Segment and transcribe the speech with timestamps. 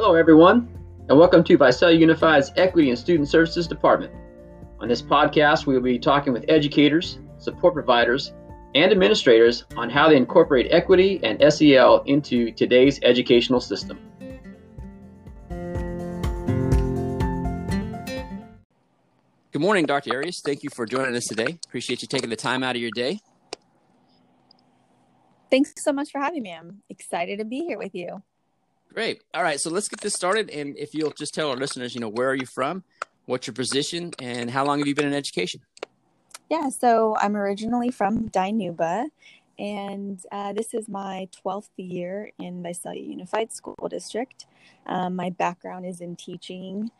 [0.00, 0.68] Hello, everyone,
[1.08, 4.12] and welcome to Visalia Unified's Equity and Student Services Department.
[4.78, 8.32] On this podcast, we will be talking with educators, support providers,
[8.76, 13.98] and administrators on how they incorporate equity and SEL into today's educational system.
[19.50, 20.14] Good morning, Dr.
[20.14, 20.40] Arias.
[20.42, 21.58] Thank you for joining us today.
[21.66, 23.18] Appreciate you taking the time out of your day.
[25.50, 26.52] Thanks so much for having me.
[26.52, 28.22] I'm excited to be here with you.
[28.92, 29.22] Great.
[29.34, 30.50] All right, so let's get this started.
[30.50, 32.82] And if you'll just tell our listeners, you know, where are you from,
[33.26, 35.60] what's your position, and how long have you been in education?
[36.50, 39.08] Yeah, so I'm originally from Dinuba,
[39.58, 44.46] and uh, this is my 12th year in Visalia Unified School District.
[44.86, 46.90] Um, my background is in teaching.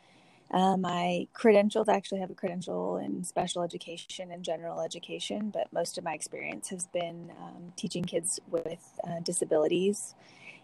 [0.51, 5.71] Uh, my credentials I actually have a credential in special education and general education, but
[5.71, 10.15] most of my experience has been um, teaching kids with uh, disabilities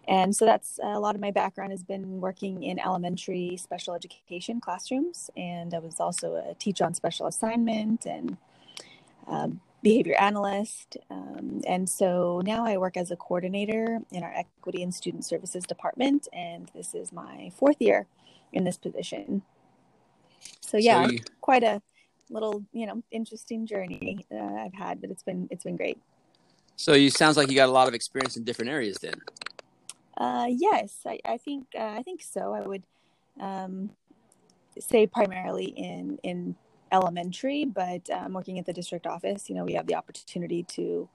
[0.07, 4.61] and so that's a lot of my background has been working in elementary special education
[4.61, 5.29] classrooms.
[5.35, 8.37] And I was also a teacher on special assignment and
[9.27, 10.97] um, behavior analyst.
[11.09, 15.63] Um, and so now I work as a coordinator in our equity and student services
[15.63, 16.27] department.
[16.33, 18.05] And this is my fourth year
[18.53, 19.41] in this position.
[20.61, 21.81] So yeah, so you, quite a
[22.29, 25.99] little, you know, interesting journey uh, I've had, but it's been, it's been great.
[26.75, 29.13] So you sounds like you got a lot of experience in different areas then.
[30.17, 32.53] Uh, yes, I, I think uh, I think so.
[32.53, 32.83] I would
[33.39, 33.91] um,
[34.79, 36.55] say primarily in in
[36.91, 41.09] elementary, but um, working at the district office, you know, we have the opportunity to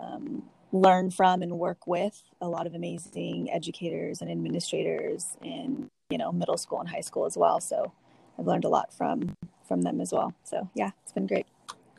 [0.00, 6.18] um, learn from and work with a lot of amazing educators and administrators in you
[6.18, 7.60] know middle school and high school as well.
[7.60, 7.92] So
[8.38, 10.34] I've learned a lot from from them as well.
[10.44, 11.46] So yeah, it's been great.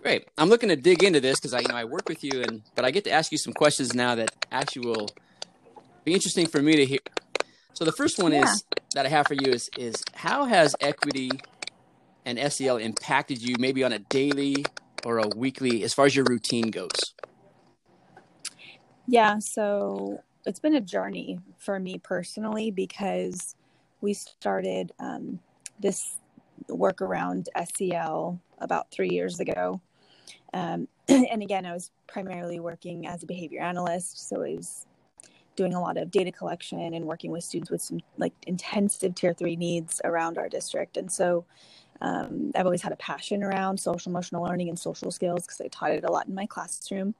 [0.01, 0.27] Great.
[0.37, 2.61] I'm looking to dig into this because I you know I work with you and
[2.75, 5.09] but I get to ask you some questions now that actually will
[6.05, 6.99] be interesting for me to hear.
[7.73, 8.43] So the first one yeah.
[8.43, 11.31] is that I have for you is is how has equity
[12.25, 14.65] and SEL impacted you maybe on a daily
[15.03, 17.13] or a weekly as far as your routine goes?
[19.07, 23.55] Yeah, so it's been a journey for me personally because
[24.01, 25.39] we started um,
[25.79, 26.17] this
[26.69, 29.81] work around SEL about three years ago.
[30.53, 34.85] Um, and again, I was primarily working as a behavior analyst, so it was
[35.55, 39.33] doing a lot of data collection and working with students with some like intensive tier
[39.33, 40.97] three needs around our district.
[40.97, 41.45] And so
[42.01, 45.67] um, I've always had a passion around social emotional learning and social skills because I
[45.69, 47.15] taught it a lot in my classroom.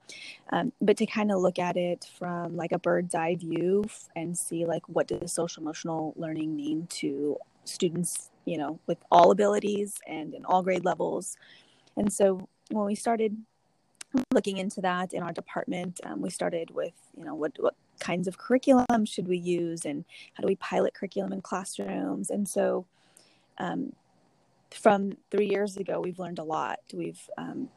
[0.52, 3.86] Um, but to kind of look at it from like a bird's eye view
[4.16, 9.32] and see like what does social emotional learning mean to students, you know, with all
[9.32, 11.38] abilities and in all grade levels.
[11.96, 13.38] And so when we started
[14.34, 18.28] looking into that in our department, um, we started with, you know, what, what kinds
[18.28, 22.30] of curriculum should we use and how do we pilot curriculum in classrooms?
[22.30, 22.86] And so
[23.58, 23.94] um,
[24.72, 26.80] from three years ago we've learned a lot.
[26.94, 27.70] We've um,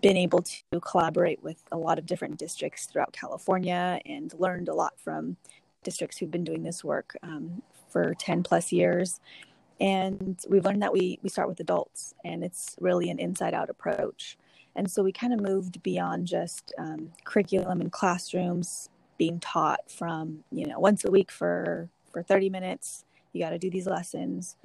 [0.00, 4.74] been able to collaborate with a lot of different districts throughout california and learned a
[4.74, 5.36] lot from
[5.82, 9.20] districts who've been doing this work um, for 10 plus years.
[9.80, 13.70] And we've learned that we we start with adults and it's really an inside out
[13.70, 14.36] approach.
[14.76, 18.88] And so we kind of moved beyond just um, curriculum in classrooms
[19.18, 23.58] being taught from you know once a week for for 30 minutes you got to
[23.58, 24.56] do these lessons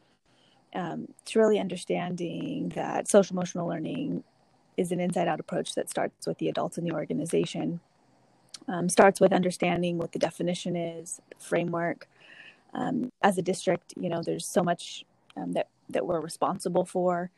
[0.76, 4.24] um, really understanding that social emotional learning
[4.78, 7.80] is an inside out approach that starts with the adults in the organization
[8.68, 12.08] um, starts with understanding what the definition is the framework.
[12.74, 15.06] Um, as a district you know there's so much
[15.38, 17.32] um, that that we're responsible for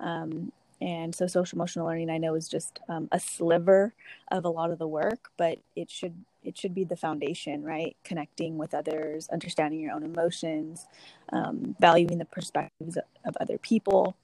[0.00, 3.94] um, and so social emotional learning i know is just um, a sliver
[4.30, 6.14] of a lot of the work but it should
[6.44, 7.96] it should be the foundation right?
[8.04, 10.86] Connecting with others understanding your own emotions
[11.32, 14.16] um, valuing the perspectives of, other people.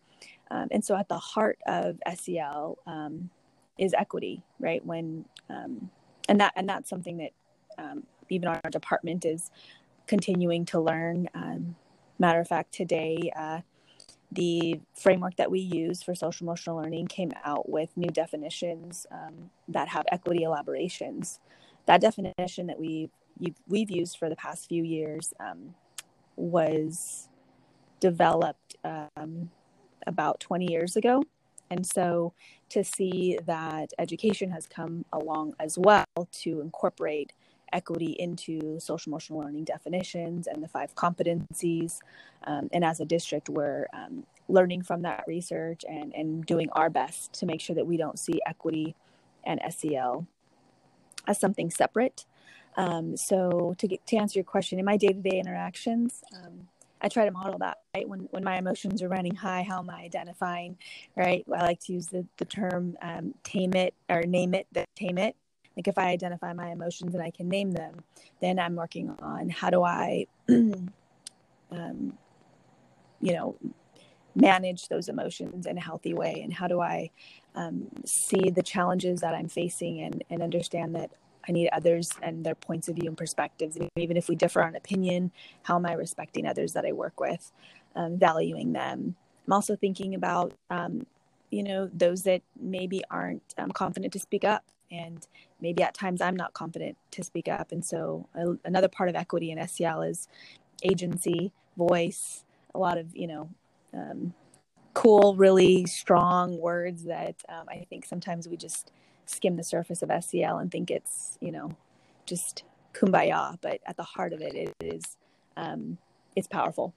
[0.51, 3.31] Um, and so at the heart of sel um,
[3.79, 4.85] is equity right?
[4.85, 5.91] When um,
[6.29, 7.31] and that and that's something that
[7.79, 9.51] um, even our department is
[10.07, 11.29] continuing to learn.
[12.19, 13.61] Matter of fact today uh,
[14.35, 19.51] the framework that we use for social emotional learning came out with new definitions um,
[19.69, 21.39] that have equity elaborations.
[21.87, 23.11] That definition that we've
[23.67, 25.75] we've used for the past few years um,
[26.37, 27.29] was
[28.01, 29.51] developed um,
[30.07, 31.25] about 20 years ago.
[31.71, 32.35] And so
[32.69, 36.05] to see that education has come along as well
[36.43, 37.33] to incorporate
[37.73, 41.99] equity into social emotional learning definitions and the five competencies.
[42.45, 46.91] Um, and as a district, we're um, learning from that research and, and doing our
[46.91, 48.95] best to make sure that we don't see equity
[49.45, 50.27] and SEL
[51.27, 52.25] as something separate.
[52.77, 56.69] Um, so to get to answer your question, in my day to day interactions, um,
[57.01, 59.63] I try to model that right when when my emotions are running high.
[59.63, 60.79] How am I identifying?
[61.17, 64.87] Right, I like to use the the term um, tame it or name it, the
[64.97, 65.37] tame it.
[65.77, 67.97] Like if I identify my emotions and I can name them,
[68.41, 70.89] then I'm working on how do I, um,
[73.21, 73.57] you know,
[74.35, 77.11] manage those emotions in a healthy way, and how do I
[77.55, 81.11] um, see the challenges that I'm facing and and understand that
[81.49, 83.79] I need others and their points of view and perspectives.
[83.97, 85.31] Even if we differ on opinion,
[85.63, 87.53] how am I respecting others that I work with,
[87.95, 89.17] um, valuing them?
[89.47, 91.07] I'm also thinking about, um,
[91.51, 94.65] you know, those that maybe aren't um, confident to speak up.
[94.91, 95.27] And
[95.61, 97.73] maybe at times I'm not confident to speak up.
[97.73, 98.29] And so
[98.65, 100.29] another part of equity in SEL is
[100.83, 103.51] agency, voice, a lot of, you know,
[103.93, 104.35] um,
[104.95, 108.93] cool, really strong words that um, I think sometimes we just
[109.27, 111.77] skim the surface of SEL and think it's, you know,
[112.27, 112.63] just
[112.93, 115.17] kumbaya, but at the heart of it, it is,
[115.57, 115.99] um,
[116.37, 116.95] it's powerful.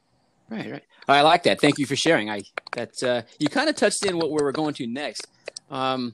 [0.49, 0.83] Right, right.
[1.07, 1.59] I like that.
[1.59, 2.29] Thank you for sharing.
[2.29, 5.27] I that uh, you kind of touched in what we were going to next.
[5.69, 6.13] Um,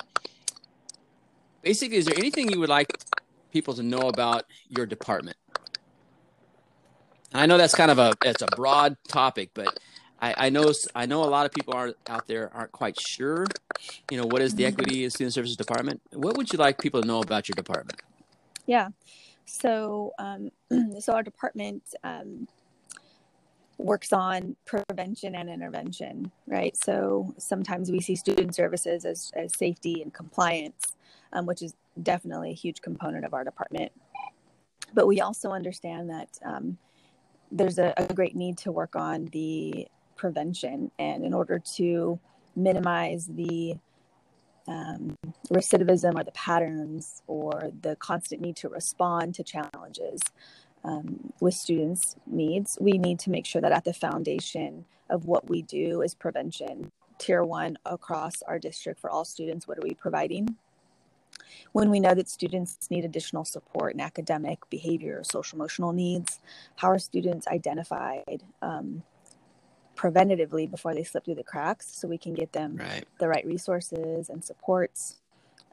[1.62, 2.91] basically, is there anything you would like
[3.51, 5.38] people to know about your department?
[7.31, 9.79] I know that's kind of a it's a broad topic, but
[10.24, 13.46] I, I know I know a lot of people are out there aren't quite sure.
[14.10, 16.00] You know, what is the Equity and Student Services Department?
[16.14, 18.02] What would you like people to know about your department?
[18.66, 18.88] Yeah,
[19.46, 20.50] so um,
[21.02, 22.48] so our department um,
[23.78, 26.78] works on prevention and intervention, right?
[26.78, 30.94] So sometimes we see student services as as safety and compliance,
[31.34, 33.92] um, which is definitely a huge component of our department.
[34.94, 36.78] But we also understand that um,
[37.52, 39.88] there's a, a, great need to work on the
[40.24, 40.90] prevention.
[40.98, 42.18] And in order to
[42.56, 43.75] minimize the
[44.70, 45.18] um,
[45.52, 50.22] recidivism or the patterns or the constant need to respond to challenges
[50.86, 55.50] um, with students' needs, we need to make sure that at the foundation of what
[55.50, 56.90] we do is prevention.
[57.18, 60.56] Tier one across our district for all students, what are we providing?
[61.74, 66.40] When we know that students need additional support in academic, behavior, social emotional needs,
[66.78, 68.44] how are students identified?
[68.62, 69.04] Um,
[69.95, 73.06] preventatively before they slip through the cracks so we can get them right.
[73.19, 75.19] the right resources and supports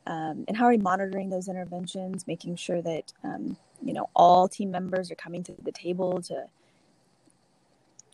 [0.07, 4.49] um, and how are we monitoring those interventions making sure that um, you know all
[4.49, 6.45] team members are coming to the table to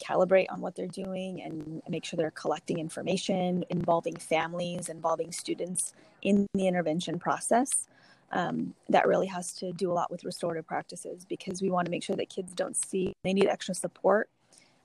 [0.02, 5.94] calibrate on what they're doing and make sure they're collecting information involving families involving students
[6.22, 7.88] in the intervention process
[8.32, 11.90] um, that really has to do a lot with restorative practices because we want to
[11.90, 14.28] make sure that kids don't see they need extra support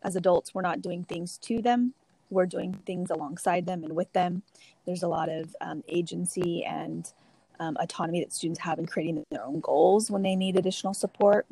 [0.03, 1.94] as adults, we're not doing things to them.
[2.30, 4.44] We're doing things alongside them and with them.
[4.86, 7.12] There's a lot of um, agency and
[7.59, 11.45] um, autonomy that students have in creating their own goals when they need additional support.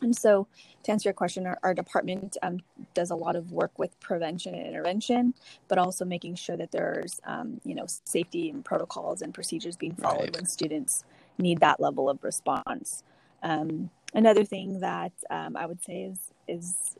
[0.00, 0.46] And so,
[0.82, 2.60] to answer your question, our, our department um,
[2.94, 5.34] does a lot of work with prevention and intervention,
[5.68, 9.94] but also making sure that there's, um, you know, safety and protocols and procedures being
[9.94, 10.36] followed right.
[10.36, 11.04] when students
[11.38, 13.02] need that level of response.
[13.42, 16.96] Um, another thing that um, I would say is is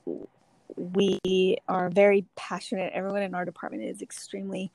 [0.76, 2.92] we are very passionate.
[2.92, 4.70] Everyone in our department is extremely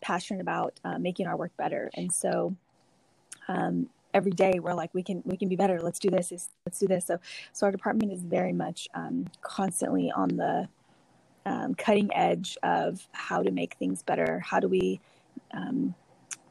[0.00, 2.54] passionate about uh, making our work better, and so
[3.48, 5.80] um, every day we're like, we can we can be better.
[5.80, 6.32] Let's do this.
[6.66, 7.06] Let's do this.
[7.06, 7.18] So
[7.52, 10.68] so our department is very much um, constantly on the
[11.46, 14.40] um, cutting edge of how to make things better.
[14.40, 15.00] How do we
[15.52, 15.94] um,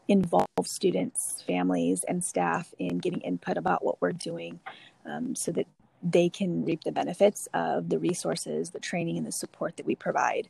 [0.07, 4.59] involve students, families, and staff in getting input about what we're doing,
[5.05, 5.67] um, so that
[6.03, 9.95] they can reap the benefits of the resources, the training, and the support that we
[9.95, 10.49] provide.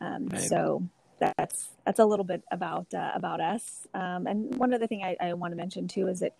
[0.00, 0.40] Um, right.
[0.40, 0.82] So
[1.18, 3.86] that's that's a little bit about uh, about us.
[3.94, 6.34] Um, and one other thing I, I want to mention too is that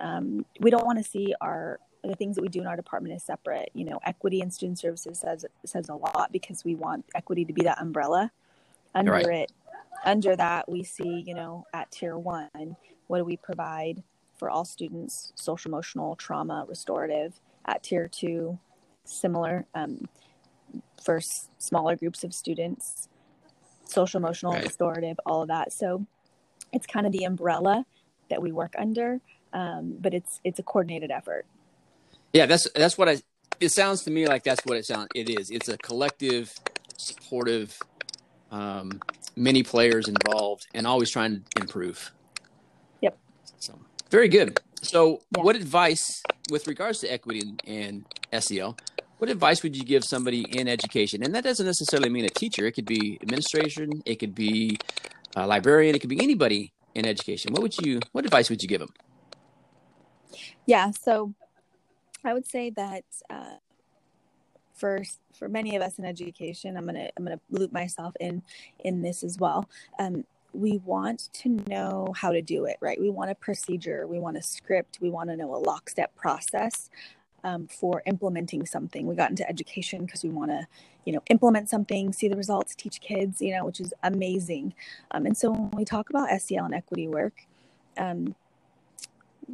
[0.00, 3.14] um, we don't want to see our the things that we do in our department
[3.14, 3.70] as separate.
[3.72, 7.52] You know, equity and student services says says a lot because we want equity to
[7.52, 8.32] be that umbrella.
[8.94, 9.26] Under right.
[9.26, 9.52] it,
[10.04, 12.76] under that, we see you know at tier one,
[13.06, 14.02] what do we provide
[14.36, 15.32] for all students?
[15.36, 18.58] Social emotional trauma restorative at tier two,
[19.04, 20.08] similar um,
[21.02, 23.08] for s- smaller groups of students,
[23.84, 24.64] social emotional right.
[24.64, 25.72] restorative, all of that.
[25.72, 26.06] So
[26.72, 27.84] it's kind of the umbrella
[28.30, 29.20] that we work under,
[29.52, 31.46] um, but it's it's a coordinated effort.
[32.32, 33.18] Yeah, that's that's what I.
[33.60, 35.08] It sounds to me like that's what it sounds.
[35.14, 35.50] It is.
[35.50, 36.52] It's a collective,
[36.96, 37.78] supportive,
[38.50, 39.00] um,
[39.36, 42.12] many players involved, and always trying to improve.
[43.00, 43.16] Yep.
[43.58, 43.78] So
[44.10, 44.60] very good.
[44.82, 45.42] So, yeah.
[45.42, 48.04] what advice with regards to equity and
[48.38, 48.76] SEL?
[49.18, 51.22] What advice would you give somebody in education?
[51.22, 52.66] And that doesn't necessarily mean a teacher.
[52.66, 54.02] It could be administration.
[54.04, 54.78] It could be
[55.34, 55.94] a librarian.
[55.94, 57.52] It could be anybody in education.
[57.52, 58.00] What would you?
[58.12, 58.92] What advice would you give them?
[60.66, 60.90] Yeah.
[60.90, 61.34] So,
[62.24, 63.56] I would say that uh,
[64.74, 65.02] for
[65.38, 68.42] for many of us in education, I'm gonna I'm gonna loop myself in
[68.80, 69.68] in this as well.
[69.98, 70.24] Um,
[70.56, 73.00] we want to know how to do it, right?
[73.00, 76.90] We want a procedure, we want a script, we want to know a lockstep process
[77.44, 79.06] um, for implementing something.
[79.06, 80.66] We got into education because we want to,
[81.04, 84.74] you know, implement something, see the results, teach kids, you know, which is amazing.
[85.10, 87.34] Um, and so when we talk about SEL and equity work,
[87.96, 88.34] um,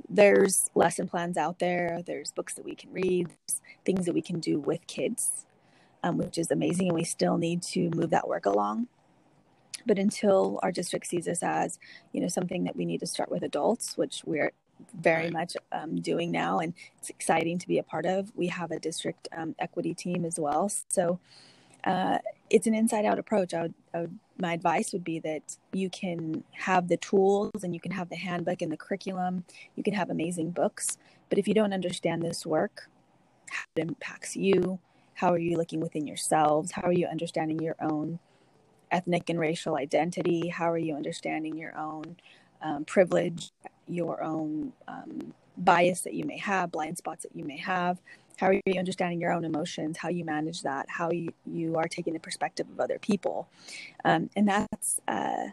[0.08, 3.28] there's lesson plans out there, there's books that we can read,
[3.84, 5.44] things that we can do with kids,
[6.02, 6.88] um, which is amazing.
[6.88, 8.88] And we still need to move that work along
[9.86, 11.78] but until our district sees us as
[12.12, 14.52] you know something that we need to start with adults which we're
[15.00, 15.32] very right.
[15.32, 18.78] much um, doing now and it's exciting to be a part of we have a
[18.78, 20.68] district um, equity team as well.
[20.88, 21.20] So
[21.84, 22.18] uh,
[22.50, 23.54] it's an inside out approach.
[23.54, 27.74] I would, I would, my advice would be that you can have the tools and
[27.74, 29.44] you can have the handbook and the curriculum.
[29.76, 30.98] You can have amazing books
[31.28, 32.88] but if you don't understand this work
[33.50, 34.78] how it impacts you
[35.14, 36.72] how are you looking within yourselves?
[36.72, 38.18] How are you understanding your own
[38.92, 40.48] ethnic and racial identity?
[40.48, 42.16] How are you understanding your own
[42.60, 43.50] um, privilege,
[43.88, 48.00] your own um, bias that you may have, blind spots that you may have?
[48.36, 49.98] How are you understanding your own emotions?
[49.98, 50.86] How you manage that?
[50.88, 53.48] How you, you are taking the perspective of other people?
[54.04, 55.48] Um, and that's uh,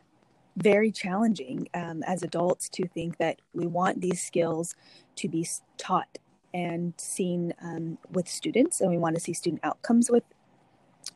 [0.58, 4.75] very challenging um, as adults to think that we want these skills
[5.15, 6.17] to be taught
[6.53, 10.24] and seen um, with students, and we want to see student outcomes with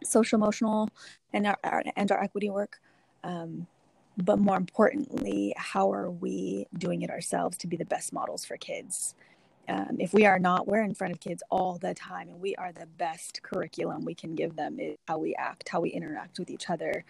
[0.06, 0.90] social emotional
[1.34, 2.80] and our, our and our equity work.
[3.24, 3.68] Um,
[4.18, 8.58] but more importantly how are we doing it ourselves to be the best models for
[8.58, 9.16] kids?
[9.68, 12.54] Um, if we are not we're in front of kids all the time and we
[12.56, 16.38] are the best curriculum we can give them is how we act how we interact
[16.38, 17.06] with each other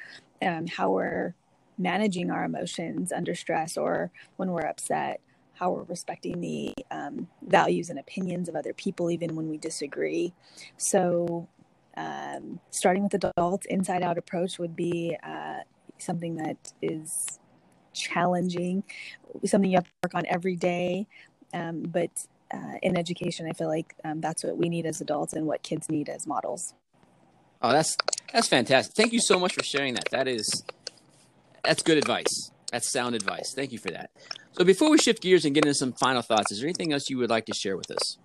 [0.45, 1.33] um, how we're
[1.79, 5.19] managing our emotions under stress or when we're upset
[5.53, 10.33] how we're respecting the um, values and opinions of other people even when we disagree.
[10.77, 11.47] So
[11.95, 15.59] um, starting with adults inside out approach would be uh,
[15.97, 17.39] something that is
[17.93, 18.83] challenging
[19.45, 21.07] something you have to work on every day.
[21.53, 22.09] Um, but
[22.53, 25.63] uh, in education i feel like um, that's what we need as adults and what
[25.63, 26.73] kids need as models.
[27.61, 27.97] Oh that's
[28.31, 28.95] that's fantastic.
[28.95, 30.09] Thank you so much for sharing that.
[30.11, 30.63] That is
[31.63, 32.51] that's good advice.
[32.71, 33.53] That's sound advice.
[33.55, 34.09] Thank you for that.
[34.53, 37.09] So before we shift gears and get into some final thoughts is there anything else
[37.09, 38.17] you would like to share with us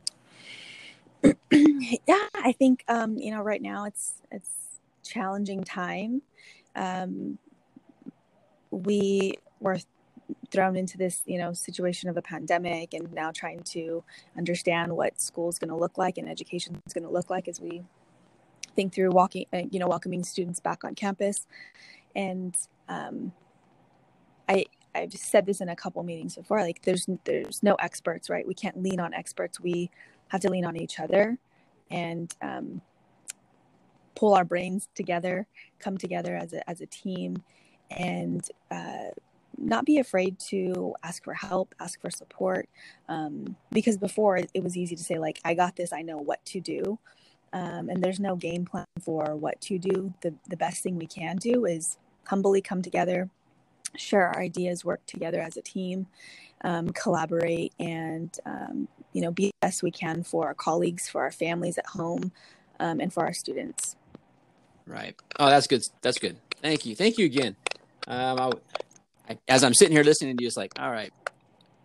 [1.50, 6.22] yeah, I think um, you know right now it's it's challenging time.
[6.76, 7.38] Um,
[8.70, 9.78] we were
[10.50, 14.04] thrown into this you know situation of a pandemic and now trying to
[14.36, 17.48] understand what school is going to look like and education is going to look like
[17.48, 17.82] as we
[18.76, 21.46] think through walking uh, you know welcoming students back on campus.
[22.14, 22.56] And
[22.88, 23.32] um,
[24.48, 28.46] i i've said this in a couple meetings before like there's there's no experts right?
[28.46, 29.60] We can't lean on experts.
[29.60, 29.90] We
[30.28, 31.38] have to lean on each other
[31.90, 32.80] and um,
[34.14, 35.46] pull our brains together,
[35.78, 37.42] come together as a, as a team,
[37.90, 39.10] and uh,
[39.56, 42.68] not be afraid to ask for help, ask for support.
[43.08, 46.44] Um, because before it was easy to say, like, I got this, I know what
[46.46, 46.98] to do.
[47.52, 50.12] Um, and there's no game plan for what to do.
[50.20, 53.30] The, the best thing we can do is humbly come together,
[53.96, 56.06] share our ideas, work together as a team,
[56.62, 61.30] um, collaborate, and um, you know be best we can for our colleagues, for our
[61.30, 62.32] families at home,
[62.80, 63.96] um, and for our students.
[64.86, 65.14] Right.
[65.38, 65.82] Oh, that's good.
[66.00, 66.36] That's good.
[66.62, 66.96] Thank you.
[66.96, 67.56] Thank you again.
[68.06, 68.50] Um, I,
[69.28, 71.12] I, as I'm sitting here listening to you, it's like, all right,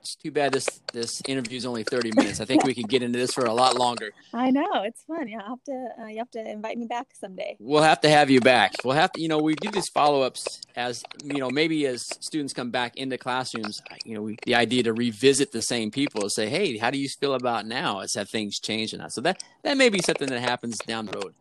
[0.04, 2.42] it's too bad this this interview is only 30 minutes.
[2.42, 4.12] I think we could get into this for a lot longer.
[4.34, 5.30] I know it's fun.
[5.30, 7.56] You have to uh, you have to invite me back someday.
[7.58, 8.74] We'll have to have you back.
[8.84, 12.06] We'll have to, you know, we do these follow ups as you know, maybe as
[12.20, 13.82] students come back into classrooms.
[14.04, 17.08] You know, we, the idea to revisit the same people, say, hey, how do you
[17.08, 18.00] feel about now?
[18.00, 19.14] As have things changed or not?
[19.14, 21.34] So that that may be something that happens down the road.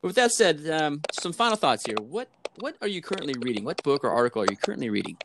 [0.00, 1.96] But with that said, um, some final thoughts here.
[2.00, 2.28] What
[2.60, 3.62] what are you currently reading?
[3.62, 5.18] What book or article are you currently reading?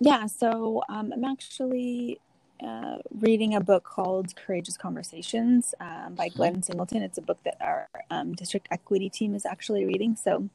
[0.00, 2.20] Yeah, so um, I'm actually
[2.64, 6.36] uh, reading a book called Courageous Conversations um, by mm-hmm.
[6.36, 7.02] Glenn Singleton.
[7.02, 10.16] It's a book that our um, district equity team is actually reading.
[10.16, 10.48] So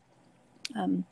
[0.75, 1.03] um,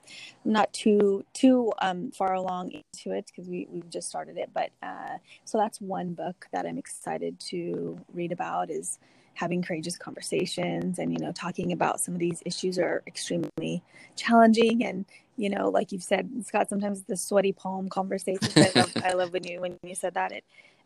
[0.46, 4.52] I'm not too too um, far along into it because we we've just started it.
[4.54, 9.00] But uh, so that's one book that I'm excited to read about is
[9.34, 13.84] having courageous conversations and you know talking about some of these issues are extremely
[14.16, 15.06] challenging and
[15.38, 18.58] you know, like you've said, Scott, sometimes the sweaty palm conversations.
[18.58, 20.32] I love, I love when you when you said that.
[20.32, 20.44] It,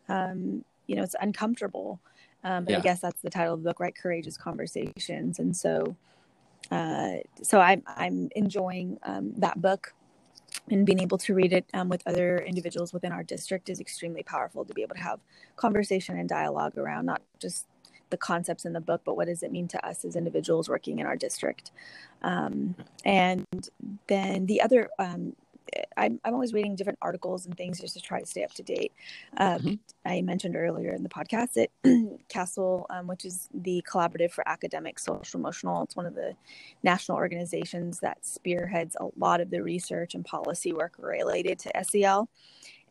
[0.08, 1.98] um, you know, it's uncomfortable.
[2.44, 2.78] Um, but yeah.
[2.78, 3.96] I guess that's the title of the book, right?
[3.96, 5.38] Courageous conversations.
[5.38, 5.96] And so,
[6.70, 9.94] uh, so I'm I'm enjoying um, that book.
[10.70, 14.22] and being able to read it um, with other individuals within our district is extremely
[14.22, 15.20] powerful to be able to have
[15.56, 17.66] conversation and dialogue around not just
[18.12, 21.00] the concepts in the book, but what does it mean to us as individuals working
[21.00, 21.72] in our district?
[22.22, 23.44] Um, and
[24.06, 25.34] then the other um,
[25.96, 28.62] I'm, I'm always reading different articles and things just to try to stay up to
[28.62, 28.92] date.
[29.36, 29.74] Um, mm-hmm.
[30.04, 31.70] I mentioned earlier in the podcast that
[32.28, 36.34] CASEL, um, which is the Collaborative for Academic Social Emotional, it's one of the
[36.82, 42.28] national organizations that spearheads a lot of the research and policy work related to SEL.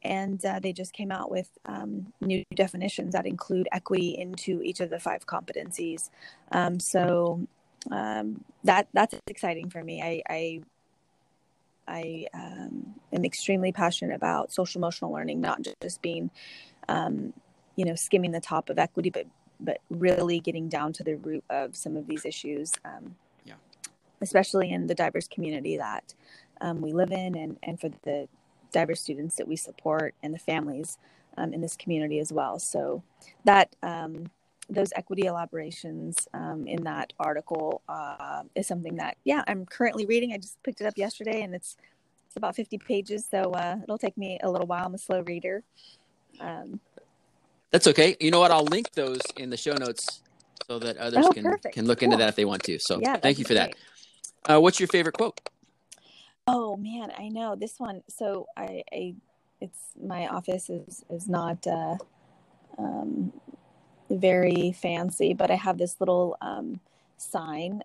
[0.04, 4.80] And uh, they just came out with um, new definitions that include equity into each
[4.80, 6.10] of the five competencies.
[6.52, 7.46] Um, so
[7.92, 10.02] um, that that's exciting for me.
[10.02, 10.62] I, I
[11.88, 16.32] I um, am extremely passionate about social emotional learning, not just being,
[16.88, 17.34] um,
[17.76, 19.26] you know, skimming the top of equity, but
[19.60, 22.74] but really getting down to the root of some of these issues.
[22.84, 23.16] Um,
[23.46, 23.54] yeah.
[24.22, 26.14] Especially in the diverse community that
[26.62, 28.28] um, we live in, and and for the
[28.72, 30.98] diverse students that we support and the families
[31.38, 32.60] um, in this community as well.
[32.60, 33.04] So
[33.46, 34.30] that um,
[34.70, 40.34] those equity elaborations um, in that article uh, is something that yeah i'm currently reading.
[40.34, 41.78] I just picked it up yesterday and it's
[42.28, 44.86] it's about 50 pages so uh, it'll take me a little while.
[44.86, 45.64] I'm a slow reader.
[46.40, 46.80] Um,
[47.72, 48.16] that's okay.
[48.20, 48.52] You know what?
[48.52, 50.22] I'll link those in the show notes
[50.68, 52.06] so that others oh, can can look cool.
[52.06, 52.80] into that if they want to.
[52.80, 53.76] So yeah, thank you for great.
[54.46, 54.56] that.
[54.56, 55.40] uh, what's your favorite quote
[56.48, 59.16] oh man i know this one so i, I
[59.62, 61.98] it's my office is is not uh,
[62.78, 63.32] um,
[64.10, 66.80] very fancy, but I have this little um,
[67.18, 67.82] sign.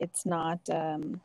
[0.00, 1.20] It's not um,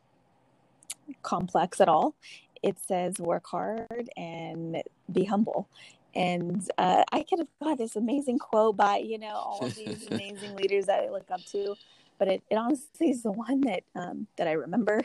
[1.22, 2.14] complex at all.
[2.62, 5.68] It says work hard and be humble.
[6.14, 10.06] And uh, I could have got this amazing quote by, you know, all of these
[10.10, 11.74] amazing leaders that I look up to.
[12.22, 15.02] But it, it honestly is the one that um, that I remember.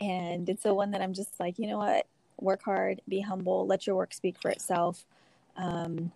[0.00, 2.06] And it's the one that I'm just like, you know what?
[2.38, 5.06] Work hard, be humble, let your work speak for itself.
[5.56, 6.12] Um,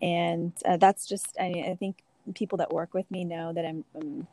[0.00, 1.96] and uh, that's just I, I, think
[2.36, 4.28] people that work with me know that I'm, I'm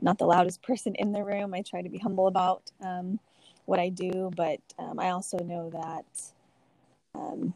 [0.00, 1.52] not the loudest person in the room.
[1.52, 3.20] I try to be humble about um,
[3.66, 6.22] what I do, but um, I also know that
[7.14, 7.52] um,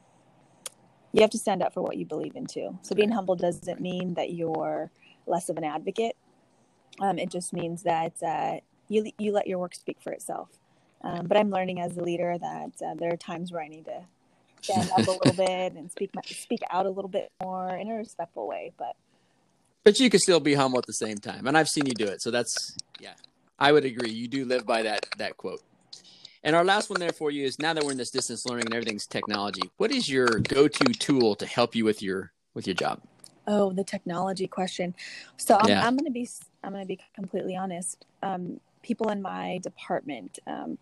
[1.13, 2.79] you have to stand up for what you believe in too.
[2.83, 4.91] So being humble doesn't mean that you're
[5.27, 6.15] less of an advocate.
[7.01, 8.57] Um, it just means that uh,
[8.89, 10.49] you you let your work speak for itself.
[11.03, 13.87] Um, but I'm learning as a leader that uh, there are times where I need
[13.87, 14.03] to
[14.61, 17.91] stand up a little bit and speak my, speak out a little bit more in
[17.91, 18.73] a respectful way.
[18.79, 18.95] But
[19.85, 22.07] but you can still be humble at the same time, and I've seen you do
[22.07, 22.23] it.
[22.23, 23.15] So that's yeah,
[23.59, 24.11] I would agree.
[24.11, 25.63] You do live by that that quote.
[26.45, 28.67] And our last one there for you is now that we're in this distance learning
[28.67, 32.75] and everything's technology, what is your go-to tool to help you with your with your
[32.75, 33.01] job?
[33.47, 34.95] Oh, the technology question.
[35.37, 35.87] So I'm, yeah.
[35.87, 36.29] I'm going to be
[36.63, 38.07] I'm going to be completely honest.
[38.23, 40.79] Um, people in my department, um,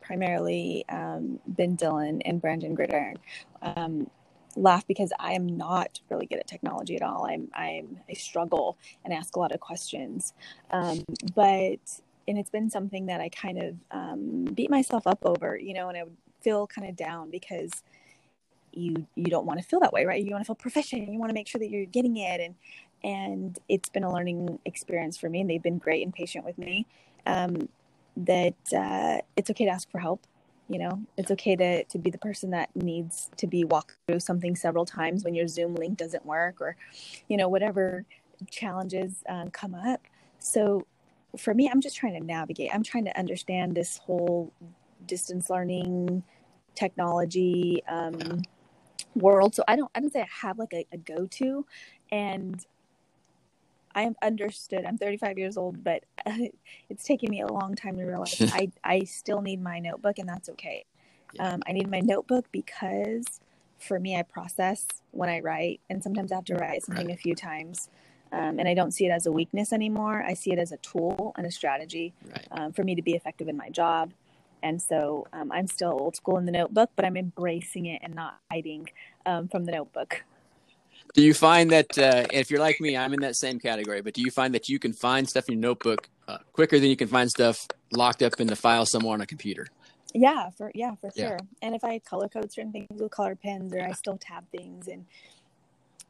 [0.00, 3.16] primarily um, Ben Dillon and Brandon Gridiron,
[3.62, 4.10] um,
[4.56, 7.26] laugh because I am not really good at technology at all.
[7.26, 10.34] I'm I'm I struggle and ask a lot of questions,
[10.70, 11.04] um,
[11.34, 11.78] but
[12.28, 15.88] and it's been something that I kind of um, beat myself up over, you know,
[15.88, 17.70] and I would feel kind of down because
[18.72, 20.22] you you don't want to feel that way, right?
[20.22, 21.08] You want to feel proficient.
[21.08, 22.54] You want to make sure that you're getting it, and
[23.04, 26.58] and it's been a learning experience for me, and they've been great and patient with
[26.58, 26.86] me.
[27.26, 27.68] Um,
[28.16, 30.26] that uh, it's okay to ask for help
[30.72, 31.02] you know?
[31.18, 34.86] It's okay to to be the person that needs to be walked through something several
[34.86, 36.76] times when your zoom link doesn't work or
[37.28, 38.04] you know whatever
[38.50, 40.00] challenges um, come up.
[40.38, 40.86] So
[41.38, 42.70] for me i'm just trying to navigate.
[42.74, 44.52] I'm trying to understand this whole
[45.06, 46.22] distance learning
[46.74, 48.42] technology um,
[49.14, 49.54] world.
[49.54, 51.66] So i don't i don't say i have like a, a go-to
[52.10, 52.64] and
[53.94, 54.84] I am understood.
[54.86, 56.04] I'm 35 years old, but
[56.88, 60.28] it's taken me a long time to realize I, I still need my notebook, and
[60.28, 60.84] that's okay.
[61.38, 63.24] Um, I need my notebook because
[63.78, 67.16] for me, I process when I write, and sometimes I have to write something right.
[67.16, 67.88] a few times.
[68.32, 70.24] Um, and I don't see it as a weakness anymore.
[70.26, 72.48] I see it as a tool and a strategy right.
[72.52, 74.12] um, for me to be effective in my job.
[74.62, 78.14] And so um, I'm still old school in the notebook, but I'm embracing it and
[78.14, 78.88] not hiding
[79.26, 80.22] um, from the notebook.
[81.14, 84.14] Do you find that uh, if you're like me, I'm in that same category, but
[84.14, 86.96] do you find that you can find stuff in your notebook uh, quicker than you
[86.96, 89.66] can find stuff locked up in the file somewhere on a computer?
[90.14, 91.36] Yeah, for yeah, for sure.
[91.38, 91.38] Yeah.
[91.60, 94.88] And if I color code certain things with color pens, or I still tab things,
[94.88, 95.04] and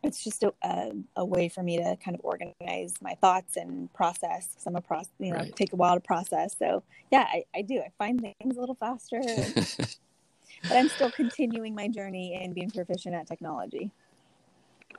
[0.05, 3.93] it's just a, a, a way for me to kind of organize my thoughts and
[3.93, 4.49] process.
[4.49, 5.55] Because I'm a process, you know, right.
[5.55, 6.57] take a while to process.
[6.59, 7.79] So yeah, I, I do.
[7.79, 9.21] I find things a little faster,
[9.55, 13.91] but I'm still continuing my journey and being proficient at technology.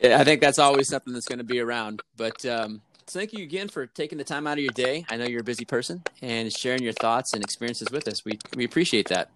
[0.02, 2.02] I think that's always something that's going to be around.
[2.18, 5.06] But um, thank you again for taking the time out of your day.
[5.10, 8.26] I know you're a busy person and sharing your thoughts and experiences with us.
[8.26, 9.30] We we appreciate that.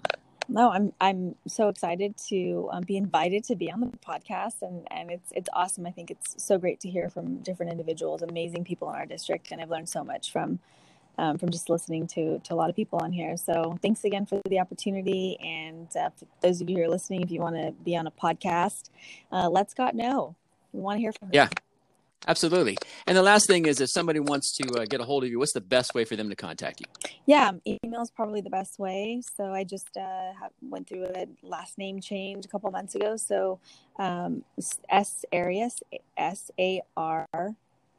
[0.49, 4.87] No, I'm I'm so excited to um, be invited to be on the podcast, and
[4.91, 5.85] and it's it's awesome.
[5.85, 9.51] I think it's so great to hear from different individuals, amazing people in our district,
[9.51, 10.59] and I've learned so much from
[11.17, 13.35] um, from just listening to to a lot of people on here.
[13.35, 17.31] So thanks again for the opportunity, and uh, those of you who are listening, if
[17.31, 18.89] you want to be on a podcast,
[19.33, 20.35] uh, let Scott know.
[20.77, 21.39] We want to hear from you.
[21.39, 21.49] Yeah.
[22.27, 22.77] Absolutely.
[23.05, 25.39] And the last thing is if somebody wants to uh, get a hold of you,
[25.39, 27.11] what's the best way for them to contact you?
[27.25, 29.21] Yeah, email is probably the best way.
[29.35, 33.17] So I just uh, went through a last name change a couple months ago.
[33.17, 33.59] So
[33.97, 34.43] um,
[34.89, 35.79] S Arias,
[36.17, 37.27] S A R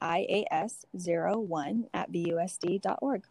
[0.00, 3.22] I A S 01 at vusd.org.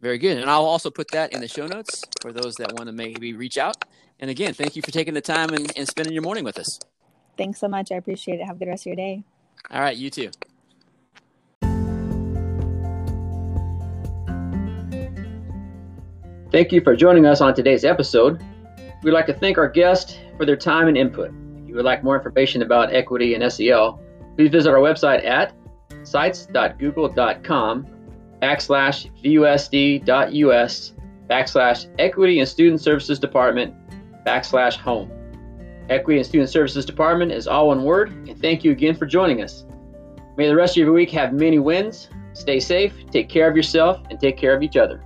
[0.00, 0.38] Very good.
[0.38, 3.32] And I'll also put that in the show notes for those that want to maybe
[3.32, 3.84] reach out.
[4.20, 6.78] And again, thank you for taking the time and, and spending your morning with us.
[7.36, 7.90] Thanks so much.
[7.92, 8.46] I appreciate it.
[8.46, 9.24] Have a good rest of your day.
[9.70, 10.30] All right, you too.
[16.50, 18.44] Thank you for joining us on today's episode.
[19.02, 21.30] We'd like to thank our guests for their time and input.
[21.62, 23.98] If you would like more information about equity and SEL,
[24.36, 25.54] please visit our website at
[26.02, 27.86] sites.google.com
[28.42, 30.92] backslash VUSD.us
[31.30, 33.74] backslash equity and student services department
[34.26, 35.10] backslash home.
[35.88, 39.42] Equity and Student Services Department is all one word, and thank you again for joining
[39.42, 39.64] us.
[40.36, 42.08] May the rest of your week have many wins.
[42.32, 45.04] Stay safe, take care of yourself, and take care of each other.